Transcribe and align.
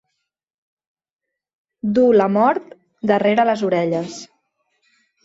Dur 1.97 2.05
la 2.21 2.27
mort 2.37 2.71
darrere 3.13 3.47
les 3.51 3.63
orelles. 3.69 4.17